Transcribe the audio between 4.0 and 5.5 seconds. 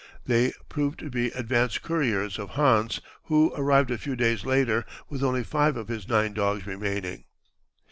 days later, with only